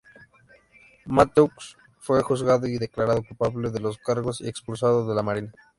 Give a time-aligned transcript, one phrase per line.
[1.05, 5.53] Mathews fue juzgado y declarado culpable de los cargos, y expulsado de la marina.